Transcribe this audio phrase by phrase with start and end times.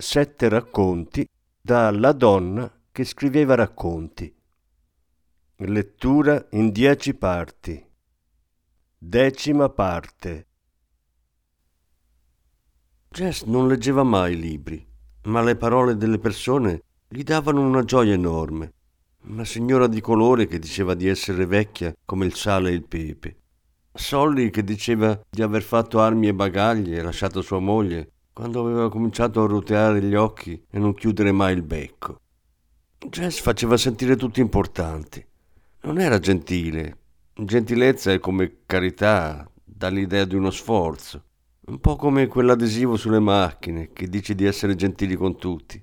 [0.00, 1.28] Sette racconti
[1.60, 4.32] da La donna che scriveva racconti.
[5.56, 7.84] Lettura in dieci parti.
[8.96, 10.46] Decima parte.
[13.08, 14.86] Jess non leggeva mai libri,
[15.24, 18.74] ma le parole delle persone gli davano una gioia enorme.
[19.24, 23.36] Una signora di colore che diceva di essere vecchia come il sale e il pepe.
[23.92, 28.88] Solly che diceva di aver fatto armi e bagagli e lasciato sua moglie quando aveva
[28.88, 32.20] cominciato a roteare gli occhi e non chiudere mai il becco.
[33.08, 35.26] Jess faceva sentire tutti importanti.
[35.80, 36.98] Non era gentile.
[37.34, 41.24] Gentilezza è come carità, dà l'idea di uno sforzo.
[41.66, 45.82] Un po' come quell'adesivo sulle macchine che dice di essere gentili con tutti.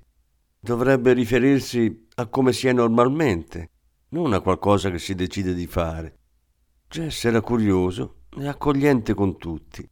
[0.58, 3.68] Dovrebbe riferirsi a come si è normalmente,
[4.08, 6.20] non a qualcosa che si decide di fare.
[6.88, 9.86] Jess era curioso e accogliente con tutti.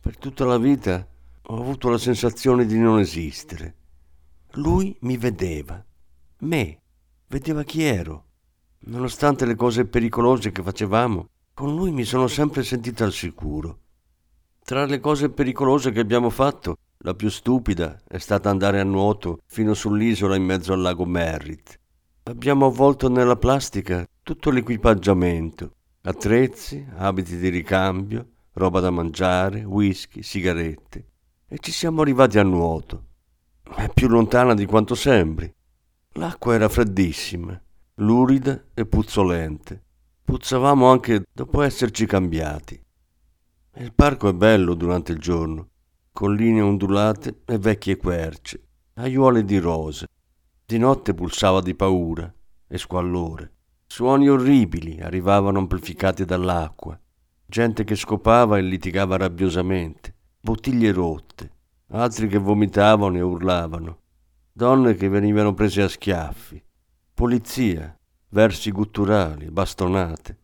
[0.00, 1.08] Per tutta la vita
[1.46, 3.74] ho avuto la sensazione di non esistere.
[4.52, 5.84] Lui mi vedeva,
[6.38, 6.80] me,
[7.26, 8.24] vedeva chi ero.
[8.86, 13.78] Nonostante le cose pericolose che facevamo, con lui mi sono sempre sentito al sicuro.
[14.64, 19.40] Tra le cose pericolose che abbiamo fatto, la più stupida è stata andare a nuoto
[19.44, 21.78] fino sull'isola in mezzo al lago Merritt.
[22.22, 31.08] Abbiamo avvolto nella plastica tutto l'equipaggiamento, attrezzi, abiti di ricambio, roba da mangiare, whisky, sigarette
[31.54, 33.04] e ci siamo arrivati a nuoto.
[33.76, 35.48] È più lontana di quanto sembri.
[36.14, 37.56] L'acqua era freddissima,
[37.98, 39.80] lurida e puzzolente.
[40.24, 42.82] Puzzavamo anche dopo esserci cambiati.
[43.76, 45.68] Il parco è bello durante il giorno,
[46.10, 48.60] colline ondulate e vecchie querce,
[48.94, 50.08] aiuole di rose.
[50.66, 52.34] Di notte pulsava di paura
[52.66, 53.52] e squallore.
[53.86, 56.98] Suoni orribili arrivavano amplificati dall'acqua,
[57.46, 60.13] gente che scopava e litigava rabbiosamente
[60.44, 61.50] bottiglie rotte,
[61.92, 64.00] altri che vomitavano e urlavano,
[64.52, 66.62] donne che venivano prese a schiaffi,
[67.14, 70.38] polizia, versi gutturali, bastonate,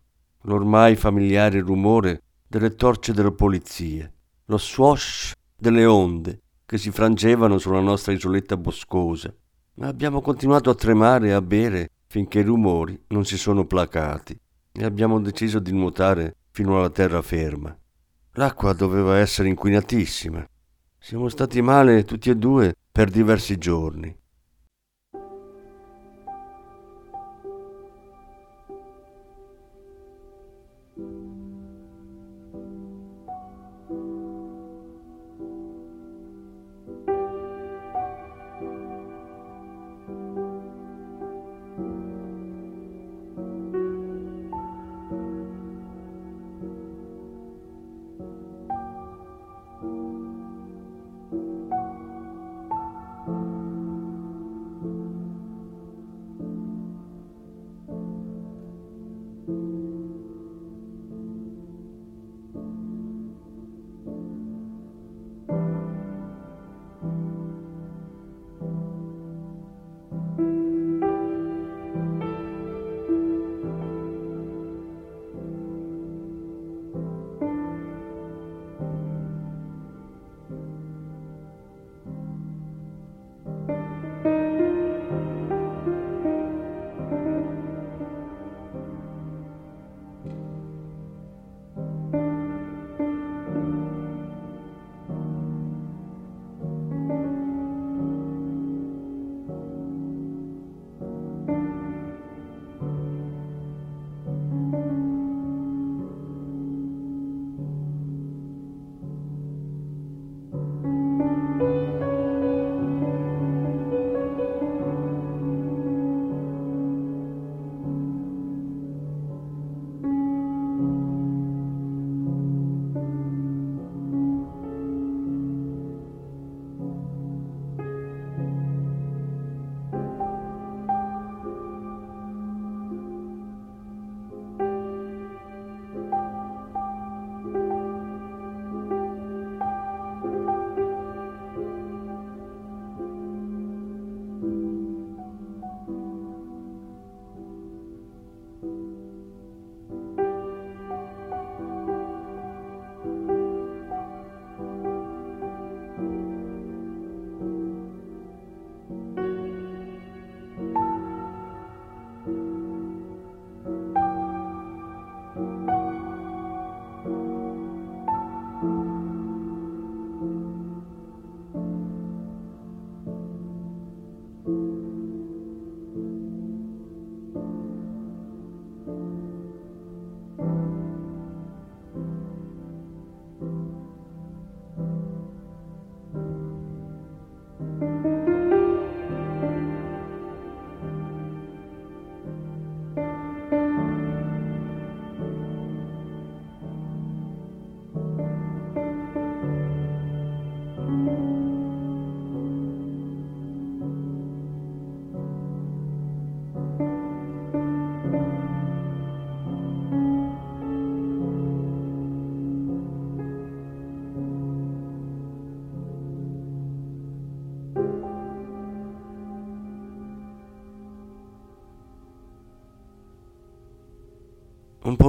[0.45, 4.11] l'ormai familiare rumore delle torce della polizia,
[4.47, 9.31] lo swash delle onde che si frangevano sulla nostra isoletta boscosa,
[9.75, 14.35] ma abbiamo continuato a tremare e a bere finché i rumori non si sono placati
[14.73, 17.80] e abbiamo deciso di nuotare fino alla terraferma.
[18.35, 20.47] L'acqua doveva essere inquinatissima.
[20.99, 24.17] Siamo stati male tutti e due per diversi giorni.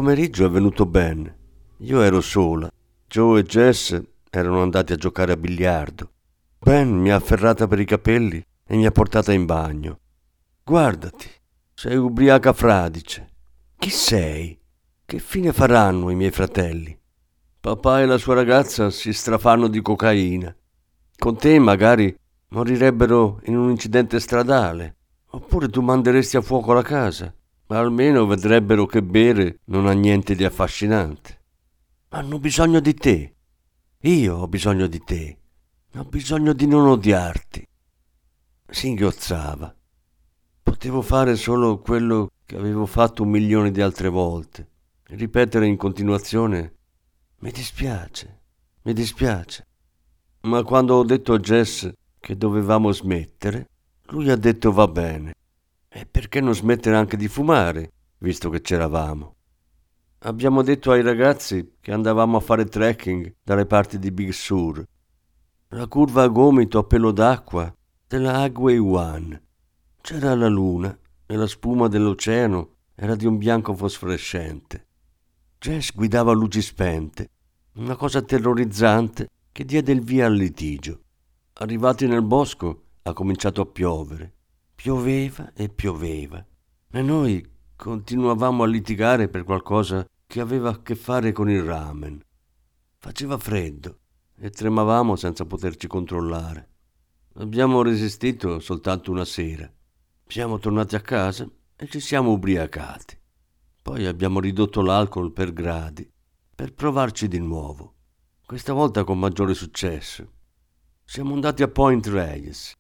[0.02, 1.32] Pomeriggio è venuto Ben.
[1.78, 2.72] Io ero sola.
[3.08, 4.02] Joe e Jess
[4.32, 6.10] erano andati a giocare a biliardo.
[6.58, 10.00] Ben mi ha afferrata per i capelli e mi ha portata in bagno.
[10.64, 11.30] Guardati,
[11.76, 13.30] sei ubriaca fradice.
[13.78, 14.60] Chi sei?
[15.06, 17.00] Che fine faranno i miei fratelli?
[17.60, 20.56] Papà e la sua ragazza si strafanno di cocaina.
[21.16, 22.12] Con te magari
[22.48, 24.96] morirebbero in un incidente stradale.
[25.34, 27.32] Oppure tu manderesti a fuoco la casa
[27.72, 31.40] ma almeno vedrebbero che bere non ha niente di affascinante.
[32.10, 33.36] Hanno bisogno di te.
[34.02, 35.38] Io ho bisogno di te.
[35.96, 37.66] Ho bisogno di non odiarti.
[38.68, 39.74] Singhiozzava.
[40.62, 44.68] Potevo fare solo quello che avevo fatto un milione di altre volte.
[45.04, 46.76] Ripetere in continuazione
[47.40, 48.42] mi dispiace,
[48.82, 49.66] mi dispiace.
[50.42, 51.90] Ma quando ho detto a Jess
[52.20, 53.70] che dovevamo smettere,
[54.08, 55.36] lui ha detto va bene.
[55.94, 59.36] E perché non smettere anche di fumare, visto che c'eravamo?
[60.20, 64.82] Abbiamo detto ai ragazzi che andavamo a fare trekking dalle parti di Big Sur.
[65.68, 67.76] La curva a gomito a pelo d'acqua
[68.08, 69.42] della Agway One.
[70.00, 74.88] C'era la luna e la spuma dell'oceano era di un bianco fosforescente.
[75.60, 77.32] Jess guidava a luci spente,
[77.74, 81.02] una cosa terrorizzante che diede il via al litigio.
[81.56, 84.36] Arrivati nel bosco ha cominciato a piovere.
[84.82, 86.44] Pioveva e pioveva
[86.90, 92.20] e noi continuavamo a litigare per qualcosa che aveva a che fare con il ramen.
[92.98, 94.00] Faceva freddo
[94.40, 96.70] e tremavamo senza poterci controllare.
[97.36, 99.72] Abbiamo resistito soltanto una sera.
[100.26, 103.16] Siamo tornati a casa e ci siamo ubriacati.
[103.84, 106.12] Poi abbiamo ridotto l'alcol per gradi
[106.56, 107.98] per provarci di nuovo,
[108.44, 110.28] questa volta con maggiore successo.
[111.06, 112.80] Siamo andati a Point Reyes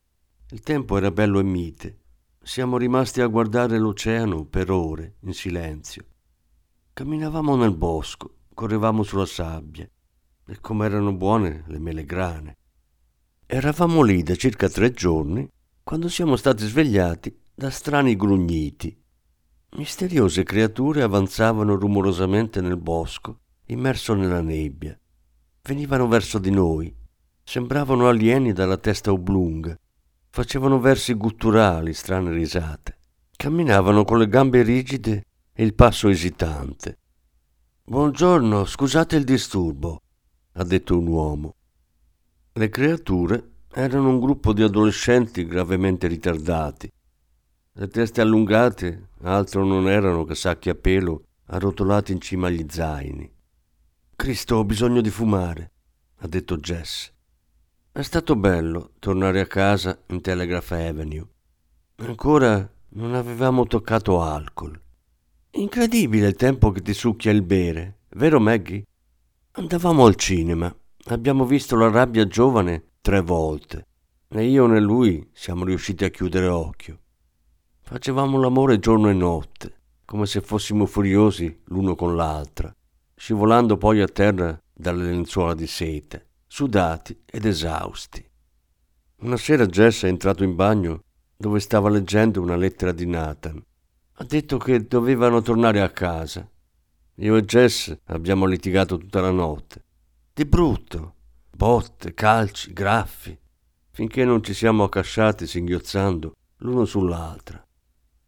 [0.51, 2.00] il tempo era bello e mite.
[2.44, 6.03] Siamo rimasti a guardare l'oceano per ore, in silenzio.
[6.91, 9.89] Camminavamo nel bosco, correvamo sulla sabbia,
[10.46, 12.58] e come erano buone le melegrane.
[13.46, 15.50] Eravamo lì da circa tre giorni
[15.84, 19.01] quando siamo stati svegliati da strani grugniti.
[19.77, 25.00] Misteriose creature avanzavano rumorosamente nel bosco, immerso nella nebbia.
[25.62, 26.93] Venivano verso di noi.
[27.41, 29.77] Sembravano alieni dalla testa oblunga
[30.33, 32.97] Facevano versi gutturali, strane risate.
[33.35, 37.00] Camminavano con le gambe rigide e il passo esitante.
[37.83, 40.01] Buongiorno, scusate il disturbo,
[40.53, 41.55] ha detto un uomo.
[42.53, 46.89] Le creature erano un gruppo di adolescenti gravemente ritardati.
[47.73, 53.29] Le teste allungate altro non erano che sacchi a pelo arrotolati in cima agli zaini.
[54.15, 55.71] Cristo, ho bisogno di fumare,
[56.19, 57.11] ha detto Jess.
[57.93, 61.27] È stato bello tornare a casa in Telegraph Avenue.
[61.98, 64.79] Ancora non avevamo toccato alcol.
[65.51, 68.86] Incredibile il tempo che ti succhia il bere, vero Maggie?
[69.51, 70.74] Andavamo al cinema.
[71.07, 73.88] Abbiamo visto la rabbia giovane tre volte.
[74.29, 76.98] Né io né lui siamo riusciti a chiudere occhio.
[77.81, 79.74] Facevamo l'amore giorno e notte,
[80.05, 82.74] come se fossimo furiosi l'uno con l'altra,
[83.13, 88.22] scivolando poi a terra dalle lenzuola di sete sudati ed esausti.
[89.22, 91.03] Una sera Jess è entrato in bagno
[91.38, 93.63] dove stava leggendo una lettera di Nathan.
[94.15, 96.46] Ha detto che dovevano tornare a casa.
[97.15, 99.86] Io e Jess abbiamo litigato tutta la notte.
[100.34, 101.15] Di brutto.
[101.55, 103.39] Botte, calci, graffi,
[103.89, 107.65] finché non ci siamo accasciati singhiozzando l'uno sull'altra.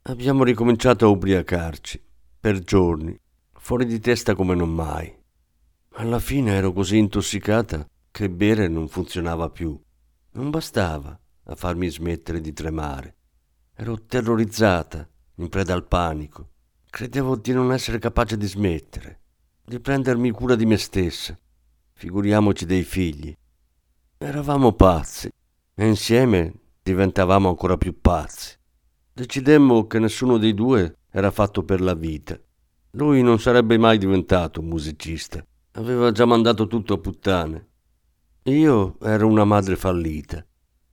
[0.04, 2.02] Abbiamo ricominciato a ubriacarci,
[2.40, 3.20] per giorni,
[3.52, 5.14] fuori di testa come non mai.
[5.96, 9.76] Alla fine ero così intossicata che bere non funzionava più.
[10.34, 13.16] Non bastava a farmi smettere di tremare.
[13.74, 16.52] Ero terrorizzata, in preda al panico.
[16.92, 19.22] Credevo di non essere capace di smettere,
[19.66, 21.36] di prendermi cura di me stessa.
[21.94, 23.36] Figuriamoci dei figli.
[24.20, 25.32] Eravamo pazzi
[25.74, 26.54] e insieme
[26.84, 28.56] diventavamo ancora più pazzi.
[29.12, 32.40] Decidemmo che nessuno dei due era fatto per la vita.
[32.92, 35.44] Lui non sarebbe mai diventato un musicista.
[35.72, 37.72] Aveva già mandato tutto a puttane
[38.46, 40.46] io ero una madre fallita.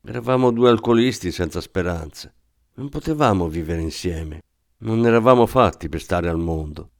[0.03, 2.35] Eravamo due alcolisti senza speranze.
[2.75, 4.43] Non potevamo vivere insieme.
[4.79, 6.91] Non eravamo fatti per stare al mondo.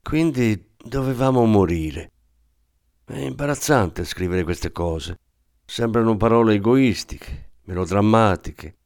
[0.00, 2.12] Quindi dovevamo morire.
[3.04, 5.18] È imbarazzante scrivere queste cose.
[5.64, 8.76] Sembrano parole egoistiche, melodrammatiche.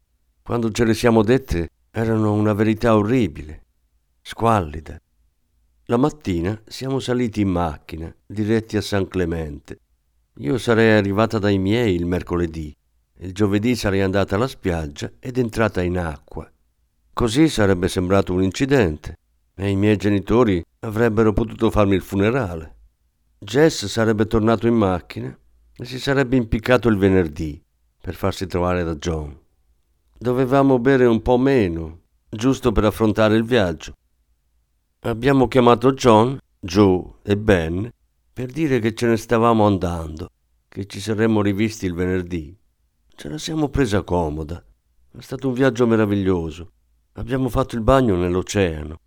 [0.42, 3.66] Quando ce le siamo dette erano una verità orribile,
[4.22, 4.98] squallida.
[5.86, 9.78] La mattina siamo saliti in macchina, diretti a San Clemente.
[10.36, 12.74] Io sarei arrivata dai miei il mercoledì.
[13.18, 16.50] Il giovedì sarei andata alla spiaggia ed entrata in acqua.
[17.12, 19.18] Così sarebbe sembrato un incidente.
[19.54, 22.76] e i miei genitori avrebbero potuto farmi il funerale.
[23.38, 25.38] Jess sarebbe tornato in macchina
[25.76, 27.62] e si sarebbe impiccato il venerdì
[28.00, 29.38] per farsi trovare da John.
[30.18, 33.94] Dovevamo bere un po' meno, giusto per affrontare il viaggio.
[35.00, 37.92] Abbiamo chiamato John, Joe e Ben
[38.42, 40.26] per dire che ce ne stavamo andando,
[40.66, 42.52] che ci saremmo rivisti il venerdì.
[43.14, 44.60] Ce la siamo presa comoda.
[45.12, 46.72] È stato un viaggio meraviglioso.
[47.12, 48.98] Abbiamo fatto il bagno nell'oceano.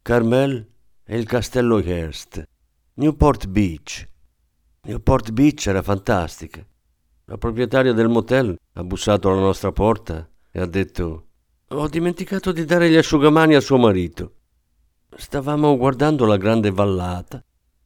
[0.00, 0.64] Carmel
[1.02, 2.48] e il castello Hearst.
[2.94, 4.08] Newport Beach.
[4.82, 6.64] Newport Beach era fantastica.
[7.24, 11.26] La proprietaria del motel ha bussato alla nostra porta e ha detto
[11.66, 14.34] ho dimenticato di dare gli asciugamani a suo marito.
[15.16, 17.42] Stavamo guardando la grande vallata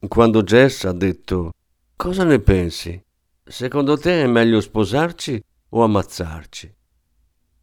[0.07, 1.51] quando Jess ha detto
[1.95, 3.01] Cosa ne pensi?
[3.43, 6.73] Secondo te è meglio sposarci o ammazzarci?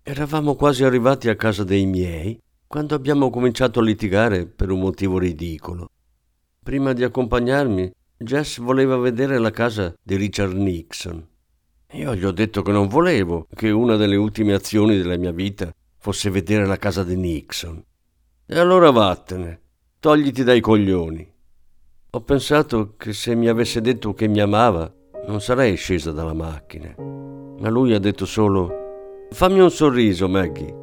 [0.03, 5.19] Eravamo quasi arrivati a casa dei miei quando abbiamo cominciato a litigare per un motivo
[5.19, 5.91] ridicolo.
[6.63, 11.27] Prima di accompagnarmi, Jess voleva vedere la casa di Richard Nixon.
[11.93, 15.75] Io gli ho detto che non volevo che una delle ultime azioni della mia vita
[15.99, 17.83] fosse vedere la casa di Nixon.
[18.47, 19.61] E allora vattene,
[19.99, 21.30] togliti dai coglioni.
[22.13, 24.93] Ho pensato che se mi avesse detto che mi amava,
[25.29, 26.93] non sarei scesa dalla macchina.
[26.99, 30.75] Ma lui ha detto solo: Fammi un sorriso, Maggie.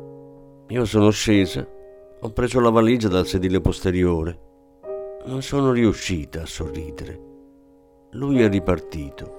[0.69, 1.67] Io sono scesa,
[2.21, 4.39] ho preso la valigia dal sedile posteriore.
[5.25, 7.19] Non sono riuscita a sorridere.
[8.11, 9.35] Lui è ripartito.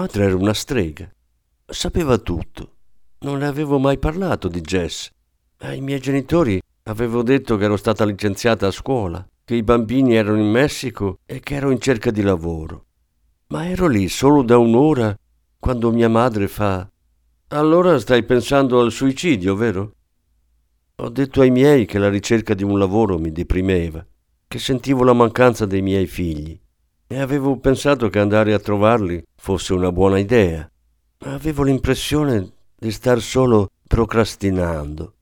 [0.00, 1.10] Madre era una strega.
[1.66, 2.76] Sapeva tutto.
[3.20, 5.10] Non le avevo mai parlato di Jess.
[5.58, 10.40] Ai miei genitori avevo detto che ero stata licenziata a scuola, che i bambini erano
[10.40, 12.86] in Messico e che ero in cerca di lavoro.
[13.48, 15.14] Ma ero lì solo da un'ora
[15.58, 16.88] quando mia madre fa
[17.48, 19.92] Allora stai pensando al suicidio, vero?
[20.96, 24.06] Ho detto ai miei che la ricerca di un lavoro mi deprimeva,
[24.48, 26.58] che sentivo la mancanza dei miei figli
[27.12, 30.70] e avevo pensato che andare a trovarli fosse una buona idea.
[31.24, 35.14] Avevo l'impressione di star solo procrastinando.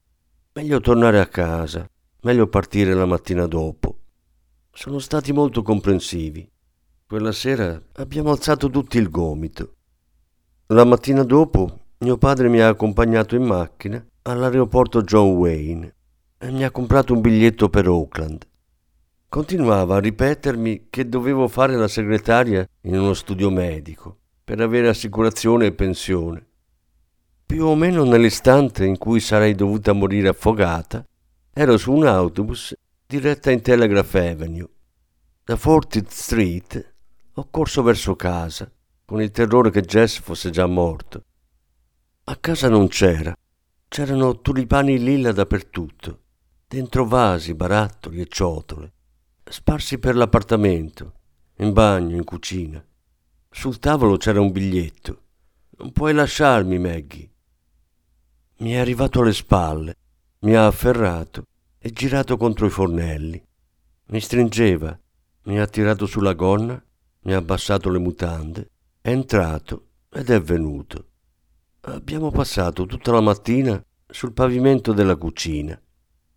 [0.52, 1.88] Meglio tornare a casa,
[2.20, 4.00] meglio partire la mattina dopo.
[4.70, 6.46] Sono stati molto comprensivi.
[7.06, 9.76] Quella sera abbiamo alzato tutti il gomito.
[10.66, 15.94] La mattina dopo mio padre mi ha accompagnato in macchina all'aeroporto John Wayne
[16.36, 18.46] e mi ha comprato un biglietto per Oakland.
[19.30, 25.66] Continuava a ripetermi che dovevo fare la segretaria in uno studio medico per avere assicurazione
[25.66, 26.46] e pensione.
[27.44, 31.04] Più o meno nell'istante in cui sarei dovuta morire affogata,
[31.52, 32.74] ero su un autobus
[33.06, 34.66] diretta in Telegraph Avenue.
[35.44, 36.94] Da 40th Street
[37.34, 38.72] ho corso verso casa,
[39.04, 41.24] con il terrore che Jess fosse già morto.
[42.24, 43.36] A casa non c'era,
[43.88, 46.20] c'erano tulipani lilla dappertutto,
[46.66, 48.92] dentro vasi, barattoli e ciotole,
[49.50, 51.12] sparsi per l'appartamento,
[51.56, 52.84] in bagno, in cucina.
[53.50, 55.22] Sul tavolo c'era un biglietto.
[55.78, 57.30] Non puoi lasciarmi, Maggie.
[58.58, 59.94] Mi è arrivato alle spalle,
[60.40, 61.44] mi ha afferrato
[61.78, 63.42] e girato contro i fornelli.
[64.06, 64.98] Mi stringeva,
[65.44, 66.82] mi ha tirato sulla gonna,
[67.22, 71.06] mi ha abbassato le mutande, è entrato ed è venuto.
[71.82, 75.80] Abbiamo passato tutta la mattina sul pavimento della cucina.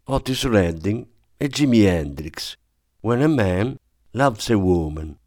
[0.05, 1.05] Otis Redding
[1.37, 2.55] e Jimi Hendrix.
[3.03, 3.77] When a man
[4.11, 5.17] loves a woman.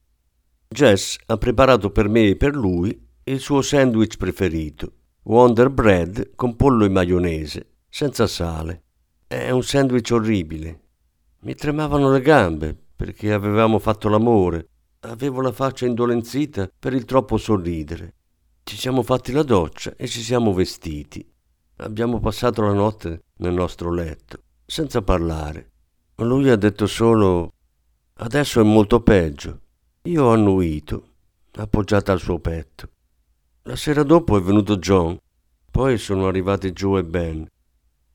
[0.68, 4.92] Jess ha preparato per me e per lui il suo sandwich preferito,
[5.24, 8.82] Wonder Bread con pollo e maionese, senza sale.
[9.26, 10.82] È un sandwich orribile.
[11.40, 14.68] Mi tremavano le gambe perché avevamo fatto l'amore.
[15.00, 18.14] Avevo la faccia indolenzita per il troppo sorridere.
[18.62, 21.28] Ci siamo fatti la doccia e ci siamo vestiti.
[21.78, 25.72] Abbiamo passato la notte nel nostro letto, senza parlare.
[26.18, 27.53] Lui ha detto solo
[28.16, 29.60] Adesso è molto peggio.
[30.02, 31.14] Io ho annuito,
[31.56, 32.90] appoggiata al suo petto.
[33.62, 35.18] La sera dopo è venuto John,
[35.68, 37.44] poi sono arrivati Joe e Ben.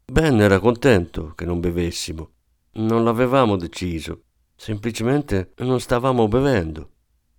[0.05, 2.29] Ben era contento che non bevessimo.
[2.75, 4.21] Non l'avevamo deciso,
[4.55, 6.91] semplicemente non stavamo bevendo.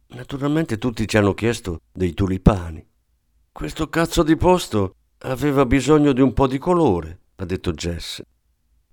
[0.09, 2.87] Naturalmente tutti ci hanno chiesto dei tulipani.
[3.51, 8.23] Questo cazzo di posto aveva bisogno di un po' di colore, ha detto Jess.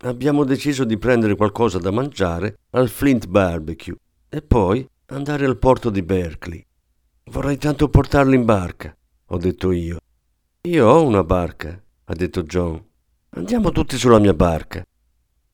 [0.02, 3.96] Abbiamo deciso di prendere qualcosa da mangiare al Flint Barbecue
[4.30, 6.64] e poi andare al porto di Berkeley.
[7.32, 9.98] Vorrei tanto portarli in barca, ho detto io.
[10.62, 12.80] Io ho una barca, ha detto John.
[13.30, 14.86] Andiamo tutti sulla mia barca.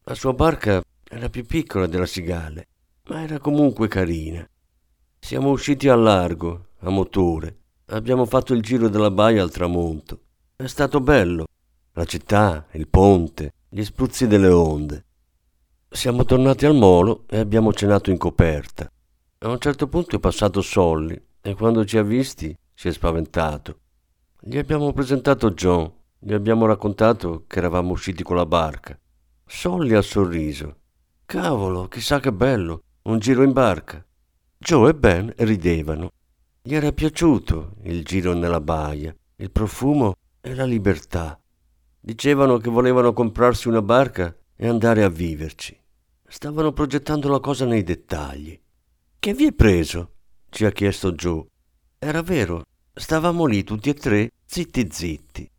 [0.04, 2.68] La sua barca era più piccola della Sigale,
[3.08, 4.46] ma era comunque carina.
[5.20, 7.60] Siamo usciti al largo, a motore.
[7.86, 10.20] Abbiamo fatto il giro della baia al tramonto.
[10.58, 11.46] È stato bello.
[11.94, 15.04] La città, il ponte, gli spruzzi delle onde.
[15.90, 18.88] Siamo tornati al molo e abbiamo cenato in coperta.
[19.40, 23.80] A un certo punto è passato Solly e quando ci ha visti si è spaventato.
[24.40, 28.96] Gli abbiamo presentato John, gli abbiamo raccontato che eravamo usciti con la barca.
[29.44, 30.76] Solly ha sorriso.
[31.26, 34.06] Cavolo, chissà che bello, un giro in barca.
[34.56, 36.12] Joe e Ben ridevano.
[36.62, 41.40] Gli era piaciuto il giro nella baia, il profumo e la libertà.
[42.06, 45.80] Dicevano che volevano comprarsi una barca e andare a viverci.
[46.28, 48.60] Stavano progettando la cosa nei dettagli.
[49.18, 50.16] Che vi è preso?
[50.50, 51.46] ci ha chiesto Joe.
[51.98, 52.64] Era vero,
[52.94, 55.50] stavamo lì tutti e tre, zitti zitti.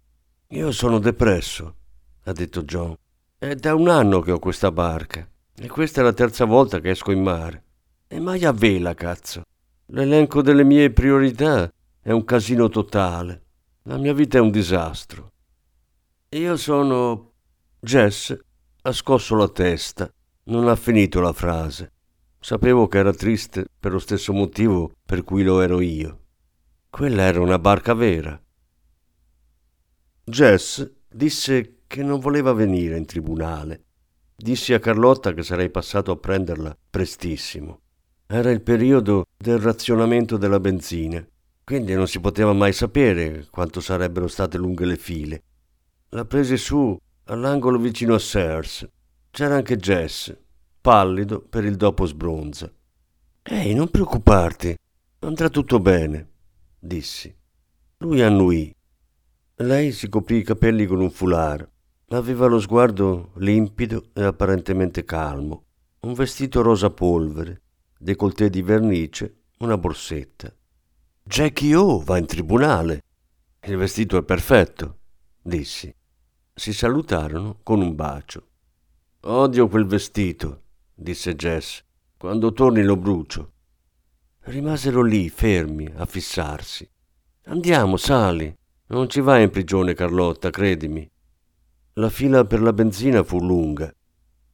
[0.49, 1.77] Io sono depresso,
[2.25, 2.95] ha detto John.
[3.39, 5.27] È da un anno che ho questa barca
[5.57, 7.65] e questa è la terza volta che esco in mare.
[8.07, 9.45] E mai a vela, cazzo.
[9.87, 13.45] L'elenco delle mie priorità è un casino totale.
[13.85, 15.33] La mia vita è un disastro.
[16.35, 17.35] Io sono...
[17.79, 18.37] Jess
[18.83, 20.13] ha scosso la testa.
[20.47, 21.93] Non ha finito la frase.
[22.41, 26.23] Sapevo che era triste per lo stesso motivo per cui lo ero io.
[26.91, 28.37] Quella era una barca vera.
[30.25, 33.85] Jess disse che non voleva venire in tribunale.
[34.35, 37.83] Dissi a Carlotta che sarei passato a prenderla prestissimo.
[38.27, 41.25] Era il periodo del razionamento della benzina,
[41.63, 45.43] quindi non si poteva mai sapere quanto sarebbero state lunghe le file.
[46.15, 48.89] La presi su all'angolo vicino a Sears.
[49.33, 50.33] C'era anche Jess,
[50.81, 52.73] pallido per il dopo sbronza.
[53.43, 54.79] Ehi, non preoccuparti,
[55.19, 56.29] andrà tutto bene,
[56.79, 57.37] dissi.
[57.97, 58.73] Lui annuì.
[59.57, 61.69] Lei si coprì i capelli con un foulard.
[62.11, 65.65] Aveva lo sguardo limpido e apparentemente calmo.
[66.03, 67.63] Un vestito rosa polvere,
[67.99, 70.55] décolleté di vernice, una borsetta.
[71.25, 73.03] Jackie O va in tribunale.
[73.67, 74.99] Il vestito è perfetto,
[75.43, 75.93] dissi.
[76.57, 78.47] Si salutarono con un bacio.
[79.23, 80.63] Odio quel vestito,
[80.95, 81.83] disse Jess.
[82.17, 83.53] Quando torni lo brucio.
[84.43, 86.89] Rimasero lì, fermi, a fissarsi.
[87.47, 88.57] Andiamo, sali.
[88.87, 91.11] Non ci vai in prigione, Carlotta, credimi.
[91.95, 93.93] La fila per la benzina fu lunga.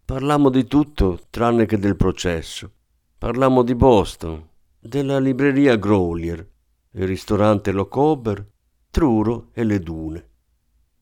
[0.05, 2.73] Parlammo di tutto tranne che del processo.
[3.19, 6.49] Parlammo di Boston, della libreria Grolier,
[6.93, 8.45] il ristorante Locober
[8.91, 10.30] Truro e le dune.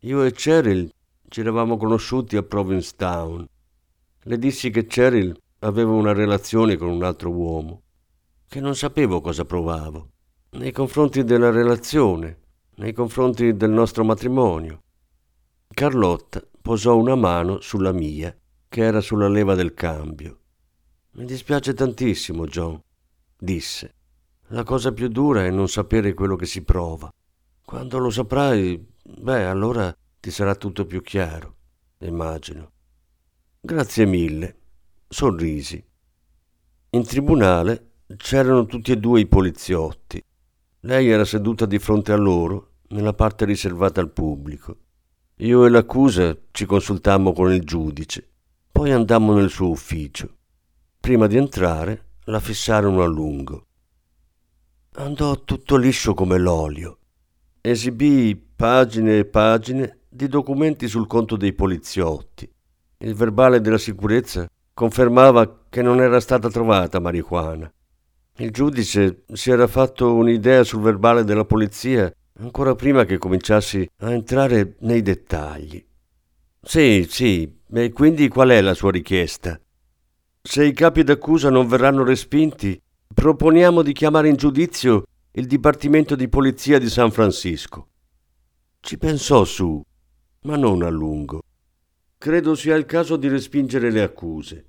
[0.03, 0.93] Io e Cheryl
[1.29, 3.45] ci eravamo conosciuti a Provincetown.
[4.23, 7.83] Le dissi che Cheryl aveva una relazione con un altro uomo,
[8.47, 10.11] che non sapevo cosa provavo,
[10.51, 12.39] nei confronti della relazione,
[12.77, 14.83] nei confronti del nostro matrimonio.
[15.69, 18.33] Carlotta posò una mano sulla mia,
[18.69, 20.39] che era sulla leva del cambio.
[21.15, 22.81] Mi dispiace tantissimo, John,
[23.37, 23.95] disse.
[24.51, 27.13] La cosa più dura è non sapere quello che si prova.
[27.65, 31.57] Quando lo saprai, beh, allora ti sarà tutto più chiaro,
[31.99, 32.73] immagino.
[33.61, 34.57] Grazie mille.
[35.09, 35.83] Sorrisi.
[36.91, 40.23] In tribunale c'erano tutti e due i poliziotti.
[40.81, 44.77] Lei era seduta di fronte a loro, nella parte riservata al pubblico.
[45.37, 48.29] Io e l'accusa ci consultammo con il giudice,
[48.71, 50.37] poi andammo nel suo ufficio.
[51.01, 53.67] Prima di entrare la fissarono a lungo.
[54.95, 56.98] Andò tutto liscio come l'olio.
[57.71, 62.51] Esibì pagine e pagine di documenti sul conto dei poliziotti.
[62.97, 67.71] Il verbale della sicurezza confermava che non era stata trovata marijuana.
[68.39, 74.13] Il giudice si era fatto un'idea sul verbale della polizia ancora prima che cominciassi a
[74.13, 75.85] entrare nei dettagli.
[76.63, 79.61] Sì, sì, e quindi qual è la sua richiesta?
[80.41, 82.81] Se i capi d'accusa non verranno respinti,
[83.13, 87.89] proponiamo di chiamare in giudizio il Dipartimento di Polizia di San Francisco.
[88.81, 89.81] Ci pensò su,
[90.43, 91.43] ma non a lungo.
[92.17, 94.67] Credo sia il caso di respingere le accuse.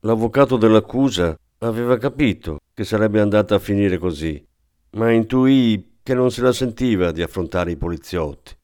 [0.00, 4.46] L'avvocato dell'accusa aveva capito che sarebbe andata a finire così,
[4.90, 8.54] ma intuì che non se la sentiva di affrontare i poliziotti.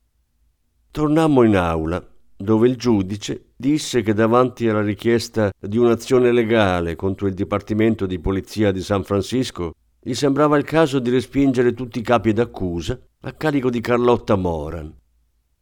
[0.90, 7.26] Tornammo in aula, dove il giudice disse che davanti alla richiesta di un'azione legale contro
[7.26, 9.72] il Dipartimento di Polizia di San Francisco,
[10.06, 14.94] gli sembrava il caso di respingere tutti i capi d'accusa a carico di Carlotta Moran.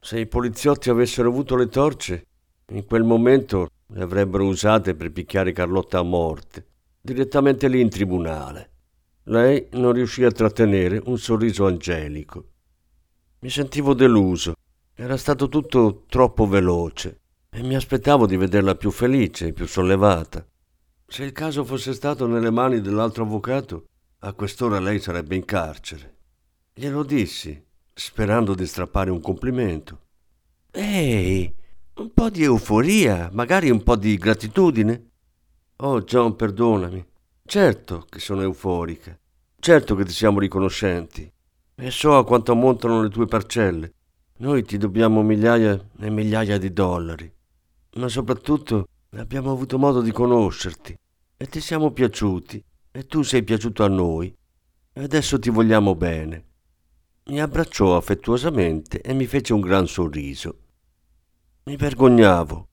[0.00, 2.26] Se i poliziotti avessero avuto le torce,
[2.72, 6.66] in quel momento le avrebbero usate per picchiare Carlotta a morte,
[7.00, 8.70] direttamente lì in tribunale.
[9.26, 12.46] Lei non riuscì a trattenere un sorriso angelico.
[13.38, 14.54] Mi sentivo deluso.
[14.92, 20.44] Era stato tutto troppo veloce e mi aspettavo di vederla più felice, più sollevata.
[21.06, 23.84] Se il caso fosse stato nelle mani dell'altro avvocato,
[24.24, 26.16] a quest'ora lei sarebbe in carcere.
[26.74, 27.60] Glielo dissi,
[27.92, 30.00] sperando di strappare un complimento.
[30.70, 31.52] Ehi,
[31.94, 35.10] un po' di euforia, magari un po' di gratitudine.
[35.76, 37.04] Oh John, perdonami.
[37.44, 39.18] Certo che sono euforica,
[39.58, 41.30] certo che ti siamo riconoscenti
[41.74, 43.92] e so a quanto ammontano le tue parcelle.
[44.38, 47.30] Noi ti dobbiamo migliaia e migliaia di dollari,
[47.96, 50.96] ma soprattutto abbiamo avuto modo di conoscerti
[51.36, 54.34] e ti siamo piaciuti e tu sei piaciuto a noi
[54.92, 56.44] e adesso ti vogliamo bene.
[57.24, 60.58] Mi abbracciò affettuosamente e mi fece un gran sorriso.
[61.64, 62.68] Mi vergognavo.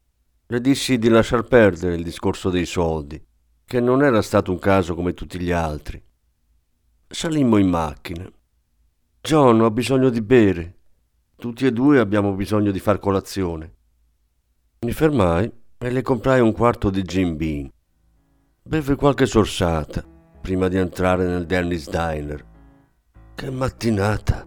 [0.47, 3.23] Le dissi di lasciar perdere il discorso dei soldi
[3.63, 6.03] che non era stato un caso come tutti gli altri.
[7.07, 8.27] Salimmo in macchina.
[9.21, 10.77] John, ho bisogno di bere.
[11.35, 13.75] Tutti e due abbiamo bisogno di far colazione.
[14.79, 17.71] Mi fermai e le comprai un quarto di Jim Bean.
[18.69, 20.03] Beve qualche sorsata
[20.39, 22.45] prima di entrare nel Dennis Diner.
[23.33, 24.45] Che mattinata!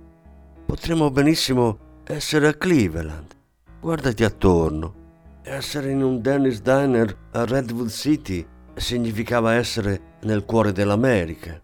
[0.64, 3.35] Potremmo benissimo essere a Cleveland.
[3.80, 4.94] Guardati attorno.
[5.42, 11.61] Essere in un Dennis Diner a Redwood City significava essere nel cuore dell'America.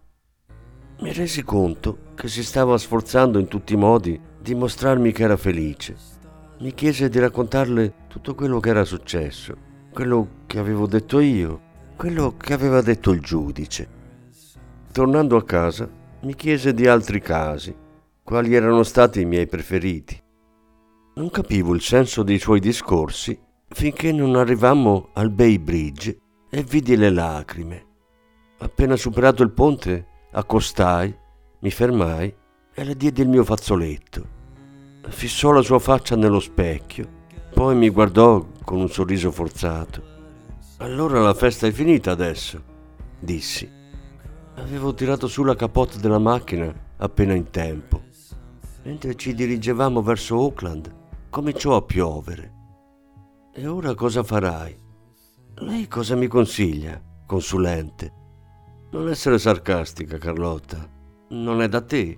[0.99, 5.37] Mi resi conto che si stava sforzando in tutti i modi di mostrarmi che era
[5.37, 5.95] felice.
[6.59, 9.55] Mi chiese di raccontarle tutto quello che era successo,
[9.93, 11.67] quello che avevo detto io,
[11.99, 13.89] quello che aveva detto il giudice.
[14.93, 15.89] Tornando a casa,
[16.21, 17.75] mi chiese di altri casi,
[18.23, 20.17] quali erano stati i miei preferiti.
[21.15, 26.17] Non capivo il senso dei suoi discorsi finché non arrivammo al Bay Bridge
[26.49, 27.85] e vidi le lacrime.
[28.59, 31.13] Appena superato il ponte, accostai,
[31.59, 32.33] mi fermai
[32.75, 34.25] e le diedi il mio fazzoletto.
[35.09, 37.09] Fissò la sua faccia nello specchio,
[37.53, 40.08] poi mi guardò con un sorriso forzato.
[40.81, 42.63] Allora la festa è finita adesso,
[43.19, 43.69] dissi.
[44.55, 48.01] Avevo tirato su la capote della macchina appena in tempo.
[48.83, 50.89] Mentre ci dirigevamo verso Oakland,
[51.29, 52.53] cominciò a piovere.
[53.53, 54.73] E ora cosa farai?
[55.55, 58.13] Lei cosa mi consiglia, consulente?
[58.91, 60.89] Non essere sarcastica, Carlotta.
[61.31, 62.17] Non è da te.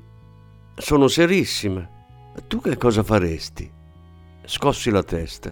[0.76, 1.90] Sono serissima.
[2.48, 3.70] Tu che cosa faresti?
[4.46, 5.52] Scossi la testa.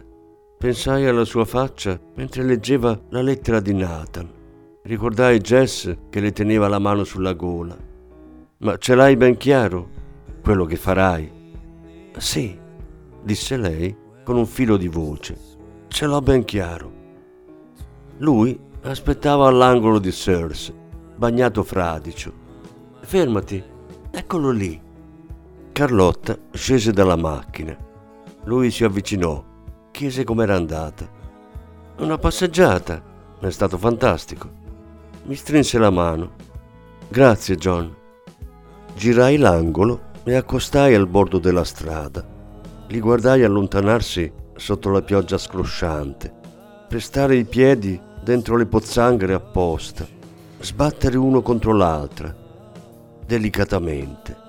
[0.60, 4.30] Pensai alla sua faccia mentre leggeva la lettera di Nathan.
[4.84, 7.78] Ricordai Jess che le teneva la mano sulla gola.
[8.58, 9.88] Ma ce l'hai ben chiaro?
[10.42, 11.32] quello che farai?
[12.18, 12.60] Sì,
[13.24, 13.96] disse lei
[14.26, 15.38] con un filo di voce.
[15.88, 16.92] Ce l'ho ben chiaro.
[18.18, 20.74] Lui aspettava all'angolo di Sears,
[21.16, 22.34] bagnato fradicio.
[23.00, 23.64] Fermati,
[24.12, 24.78] eccolo lì.
[25.72, 27.78] Carlotta scese dalla macchina.
[28.44, 29.42] Lui si avvicinò,
[30.00, 31.06] chiese com'era andata.
[31.98, 33.04] Una passeggiata,
[33.42, 34.50] è stato fantastico.
[35.24, 36.36] Mi strinse la mano.
[37.10, 37.94] Grazie, John.
[38.96, 42.26] Girai l'angolo e accostai al bordo della strada.
[42.88, 46.34] Li guardai allontanarsi sotto la pioggia scrosciante,
[46.88, 50.08] pestare i piedi dentro le pozzanghere apposta,
[50.62, 52.34] sbattere uno contro l'altra,
[53.26, 54.49] delicatamente.